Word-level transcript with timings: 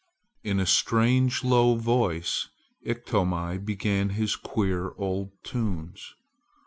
In 0.43 0.59
a 0.59 0.65
strange 0.65 1.43
low 1.43 1.75
voice 1.75 2.49
Iktomi 2.83 3.59
began 3.63 4.09
his 4.09 4.35
queer 4.35 4.93
old 4.97 5.29
tunes. 5.43 6.15